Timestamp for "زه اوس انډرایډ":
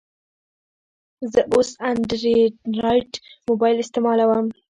1.33-3.11